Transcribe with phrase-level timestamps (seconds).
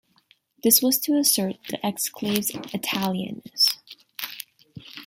[0.63, 3.77] This was to assert the exclave's Italian-ness.